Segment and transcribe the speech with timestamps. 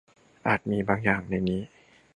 [0.47, 1.61] อาจมีบางอย่างในนี้